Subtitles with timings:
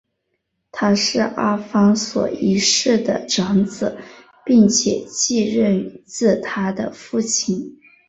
[0.71, 3.99] 他是阿方索一世的长子
[4.43, 7.77] 并且继任自他的父亲。